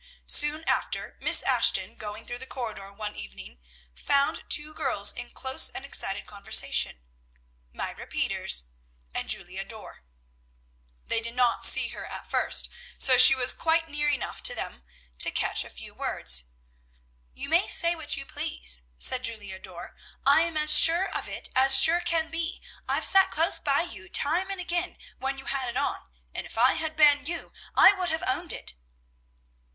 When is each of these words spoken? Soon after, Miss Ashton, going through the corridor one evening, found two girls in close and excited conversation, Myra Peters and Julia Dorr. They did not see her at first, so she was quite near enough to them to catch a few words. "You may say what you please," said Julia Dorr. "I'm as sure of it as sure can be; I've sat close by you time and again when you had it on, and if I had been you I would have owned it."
Soon 0.25 0.63
after, 0.67 1.15
Miss 1.21 1.43
Ashton, 1.43 1.95
going 1.95 2.25
through 2.25 2.39
the 2.39 2.47
corridor 2.47 2.91
one 2.91 3.15
evening, 3.15 3.59
found 3.93 4.49
two 4.49 4.73
girls 4.73 5.13
in 5.13 5.29
close 5.29 5.69
and 5.69 5.85
excited 5.85 6.25
conversation, 6.25 7.03
Myra 7.71 8.07
Peters 8.07 8.69
and 9.13 9.29
Julia 9.29 9.63
Dorr. 9.63 10.03
They 11.05 11.21
did 11.21 11.35
not 11.35 11.63
see 11.63 11.89
her 11.89 12.03
at 12.07 12.25
first, 12.27 12.67
so 12.97 13.19
she 13.19 13.35
was 13.35 13.53
quite 13.53 13.89
near 13.89 14.09
enough 14.09 14.41
to 14.41 14.55
them 14.55 14.83
to 15.19 15.29
catch 15.29 15.63
a 15.63 15.69
few 15.69 15.93
words. 15.93 16.45
"You 17.35 17.47
may 17.47 17.67
say 17.67 17.93
what 17.93 18.17
you 18.17 18.25
please," 18.25 18.81
said 18.97 19.23
Julia 19.23 19.59
Dorr. 19.59 19.95
"I'm 20.25 20.57
as 20.57 20.79
sure 20.79 21.07
of 21.15 21.27
it 21.29 21.49
as 21.55 21.79
sure 21.79 22.01
can 22.01 22.31
be; 22.31 22.59
I've 22.89 23.05
sat 23.05 23.29
close 23.29 23.59
by 23.59 23.83
you 23.83 24.09
time 24.09 24.49
and 24.49 24.59
again 24.59 24.97
when 25.19 25.37
you 25.37 25.45
had 25.45 25.69
it 25.69 25.77
on, 25.77 26.09
and 26.33 26.47
if 26.47 26.57
I 26.57 26.73
had 26.73 26.95
been 26.95 27.27
you 27.27 27.53
I 27.75 27.93
would 27.93 28.09
have 28.09 28.23
owned 28.27 28.51
it." 28.51 28.73